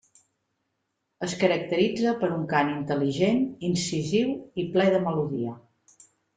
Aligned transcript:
Es 1.27 1.35
caracteritza 1.43 2.15
per 2.23 2.31
un 2.39 2.49
cant 2.55 2.73
intel·ligent, 2.77 3.45
incisiu 3.71 4.35
i 4.65 4.69
ple 4.75 4.91
de 4.97 5.07
melodia. 5.09 5.57